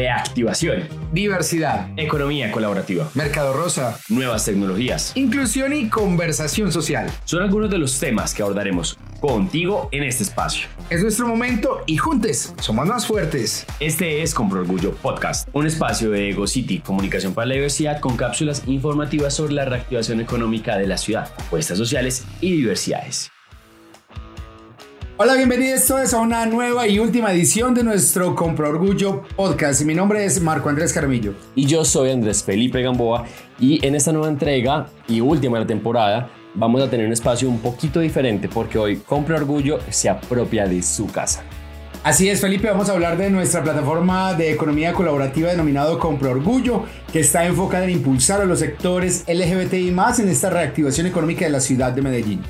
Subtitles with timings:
[0.00, 7.10] reactivación, diversidad, economía colaborativa, mercado rosa, nuevas tecnologías, inclusión y conversación social.
[7.26, 10.68] Son algunos de los temas que abordaremos contigo en este espacio.
[10.88, 13.66] Es nuestro momento y juntos somos más fuertes.
[13.78, 18.16] Este es Compro Orgullo Podcast, un espacio de Ego City, comunicación para la diversidad con
[18.16, 23.30] cápsulas informativas sobre la reactivación económica de la ciudad, apuestas sociales y diversidades.
[25.22, 29.82] Hola, bienvenidos todos a una nueva y última edición de nuestro Compro Orgullo Podcast.
[29.82, 31.34] Mi nombre es Marco Andrés Caramillo.
[31.54, 33.26] Y yo soy Andrés Felipe Gamboa
[33.58, 37.50] y en esta nueva entrega y última de la temporada vamos a tener un espacio
[37.50, 41.42] un poquito diferente porque hoy Compro Orgullo se apropia de su casa.
[42.02, 46.84] Así es, Felipe, vamos a hablar de nuestra plataforma de economía colaborativa denominado Compro Orgullo,
[47.12, 51.50] que está enfocada en impulsar a los sectores LGBTI más en esta reactivación económica de
[51.50, 52.42] la ciudad de Medellín.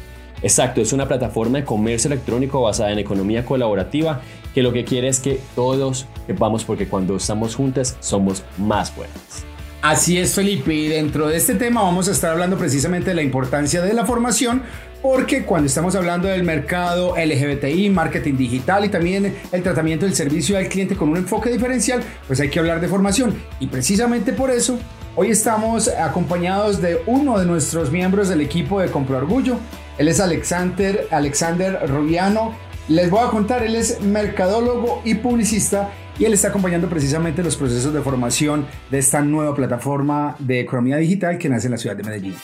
[0.43, 4.21] Exacto, es una plataforma de comercio electrónico basada en economía colaborativa
[4.55, 9.45] que lo que quiere es que todos sepamos porque cuando estamos juntos somos más fuertes.
[9.83, 13.23] Así es, Felipe, y dentro de este tema vamos a estar hablando precisamente de la
[13.23, 14.63] importancia de la formación,
[15.01, 20.59] porque cuando estamos hablando del mercado LGBTI, marketing digital y también el tratamiento del servicio
[20.59, 23.35] al cliente con un enfoque diferencial, pues hay que hablar de formación.
[23.59, 24.79] Y precisamente por eso,
[25.17, 29.59] hoy estamos acompañados de uno de nuestros miembros del equipo de Compro Orgullo,
[29.99, 32.55] él es Alexander, Alexander Rubiano.
[32.89, 37.57] Les voy a contar, él es mercadólogo y publicista y él está acompañando precisamente los
[37.57, 41.97] procesos de formación de esta nueva plataforma de economía digital que nace en la ciudad
[41.97, 42.35] de Medellín.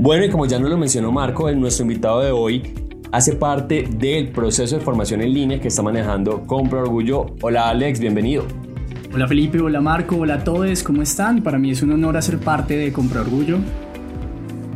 [0.00, 4.30] Bueno, y como ya nos lo mencionó Marco, nuestro invitado de hoy hace parte del
[4.30, 7.26] proceso de formación en línea que está manejando Compra Orgullo.
[7.40, 8.44] Hola Alex, bienvenido.
[9.12, 11.42] Hola Felipe, hola Marco, hola a todos, ¿cómo están?
[11.42, 13.58] Para mí es un honor hacer parte de Compra Orgullo.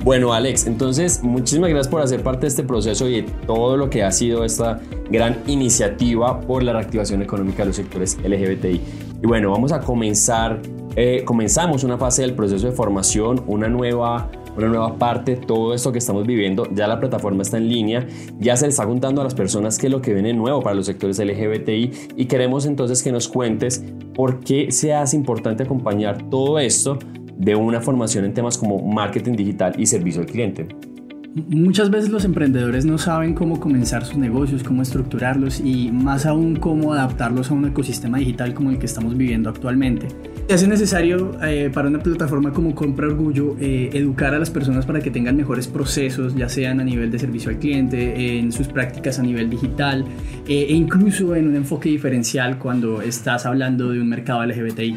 [0.04, 3.88] Bueno Alex, entonces muchísimas gracias por hacer parte de este proceso y de todo lo
[3.88, 4.80] que ha sido esta
[5.10, 8.80] gran iniciativa por la reactivación económica de los sectores LGBTI.
[9.22, 10.60] Y bueno, vamos a comenzar,
[10.96, 15.92] eh, comenzamos una fase del proceso de formación, una nueva una nueva parte, todo esto
[15.92, 18.06] que estamos viviendo, ya la plataforma está en línea,
[18.38, 20.74] ya se le está contando a las personas qué es lo que viene nuevo para
[20.74, 26.28] los sectores LGBTI y queremos entonces que nos cuentes por qué se hace importante acompañar
[26.28, 26.98] todo esto
[27.36, 30.91] de una formación en temas como marketing digital y servicio al cliente.
[31.34, 36.56] Muchas veces los emprendedores no saben cómo comenzar sus negocios, cómo estructurarlos y más aún
[36.56, 40.08] cómo adaptarlos a un ecosistema digital como el que estamos viviendo actualmente.
[40.48, 44.84] Se hace necesario eh, para una plataforma como Compra Orgullo eh, educar a las personas
[44.84, 48.68] para que tengan mejores procesos, ya sean a nivel de servicio al cliente, en sus
[48.68, 50.04] prácticas a nivel digital
[50.46, 54.96] eh, e incluso en un enfoque diferencial cuando estás hablando de un mercado LGBTI.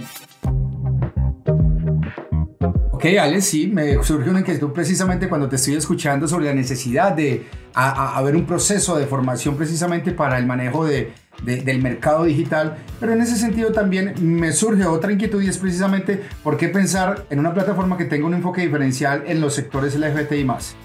[3.05, 7.11] Ok, Alex, sí, me surge una inquietud precisamente cuando te estoy escuchando sobre la necesidad
[7.11, 7.45] de
[7.75, 13.21] haber un proceso de formación precisamente para el manejo de, del mercado digital, pero en
[13.21, 17.53] ese sentido también me surge otra inquietud y es precisamente por qué pensar en una
[17.53, 20.75] plataforma que tenga un enfoque diferencial en los sectores LGBTI más.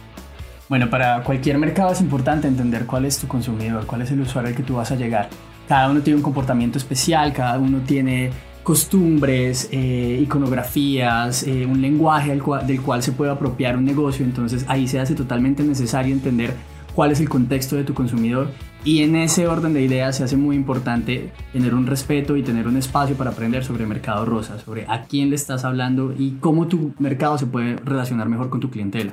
[0.69, 4.51] Bueno, para cualquier mercado es importante entender cuál es tu consumidor, cuál es el usuario
[4.51, 5.31] al que tú vas a llegar.
[5.67, 8.31] Cada uno tiene un comportamiento especial, cada uno tiene
[8.63, 14.87] costumbres, eh, iconografías, eh, un lenguaje del cual se puede apropiar un negocio, entonces ahí
[14.87, 16.55] se hace totalmente necesario entender
[16.95, 18.49] cuál es el contexto de tu consumidor
[18.85, 22.67] y en ese orden de ideas se hace muy importante tener un respeto y tener
[22.67, 26.67] un espacio para aprender sobre mercado rosa, sobre a quién le estás hablando y cómo
[26.67, 29.13] tu mercado se puede relacionar mejor con tu clientela.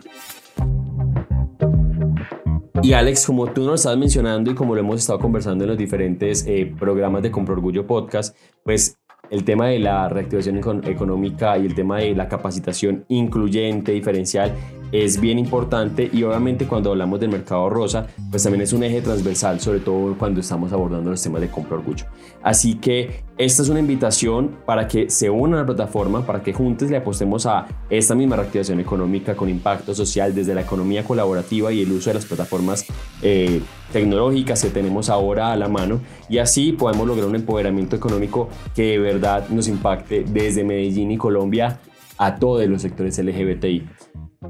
[2.81, 5.78] Y Alex, como tú nos estás mencionando y como lo hemos estado conversando en los
[5.78, 8.97] diferentes eh, programas de Compro Orgullo Podcast, pues
[9.29, 14.53] el tema de la reactivación económica y el tema de la capacitación incluyente, diferencial,
[14.92, 19.02] es bien importante y obviamente cuando hablamos del mercado rosa, pues también es un eje
[19.02, 22.06] transversal, sobre todo cuando estamos abordando los temas de compra orgullo.
[22.42, 26.53] Así que esta es una invitación para que se unan a la plataforma, para que
[26.53, 31.72] juntos le apostemos a esta misma reactivación económica con impacto social desde la economía colaborativa
[31.72, 32.86] y el uso de las plataformas
[33.22, 33.62] eh,
[33.92, 36.00] tecnológicas que tenemos ahora a la mano
[36.30, 41.18] y así podemos lograr un empoderamiento económico que de verdad nos impacte desde Medellín y
[41.18, 41.80] Colombia
[42.18, 43.88] a todos los sectores LGBTI.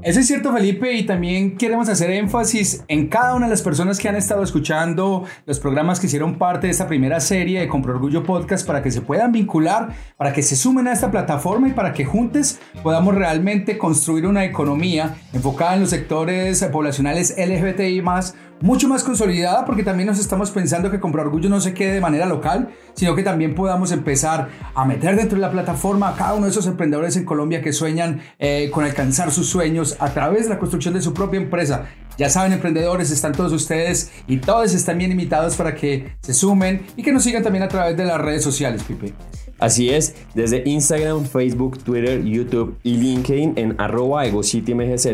[0.02, 3.98] Eso es cierto, Felipe, y también queremos hacer énfasis en cada una de las personas
[3.98, 7.94] que han estado escuchando los programas que hicieron parte de esta primera serie de Compro
[7.94, 11.72] Orgullo Podcast para que se puedan vincular, para que se sumen a esta plataforma y
[11.72, 18.34] para que juntos podamos realmente construir una economía enfocada en los sectores poblacionales LGBTI más
[18.60, 22.00] mucho más consolidada porque también nos estamos pensando que comprar orgullo no se quede de
[22.00, 26.34] manera local, sino que también podamos empezar a meter dentro de la plataforma a cada
[26.34, 30.44] uno de esos emprendedores en Colombia que sueñan eh, con alcanzar sus sueños a través
[30.44, 31.86] de la construcción de su propia empresa.
[32.16, 36.84] Ya saben, emprendedores, están todos ustedes y todos están bien invitados para que se sumen
[36.96, 39.14] y que nos sigan también a través de las redes sociales, Pipe.
[39.60, 45.08] Así es, desde Instagram, Facebook, Twitter, YouTube y LinkedIn en arroba egocitymgz,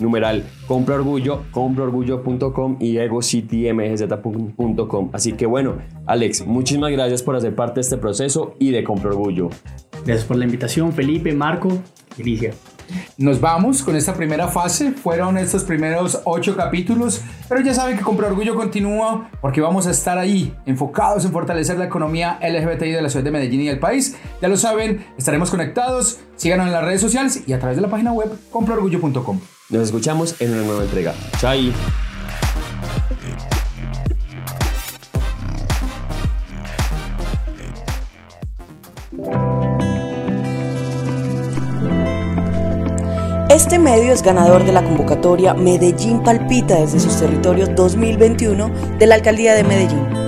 [0.00, 5.10] numeral compra orgullo, compraorgullo.com y egocitymgz.com.
[5.12, 5.76] Así que bueno,
[6.06, 9.50] Alex, muchísimas gracias por hacer parte de este proceso y de Compra Orgullo.
[10.04, 11.68] Gracias por la invitación, Felipe, Marco
[12.18, 12.52] y Alicia.
[13.16, 14.92] Nos vamos con esta primera fase.
[14.92, 19.90] Fueron estos primeros ocho capítulos, pero ya saben que Compra Orgullo continúa porque vamos a
[19.90, 23.78] estar ahí enfocados en fortalecer la economía LGBTI de la ciudad de Medellín y del
[23.78, 24.16] país.
[24.40, 26.20] Ya lo saben, estaremos conectados.
[26.36, 29.40] Síganos en las redes sociales y a través de la página web compraorgullo.com.
[29.70, 31.14] Nos escuchamos en una nueva entrega.
[31.38, 31.72] Chai.
[43.64, 49.14] Este medio es ganador de la convocatoria Medellín Palpita desde sus territorios 2021 de la
[49.14, 50.23] Alcaldía de Medellín.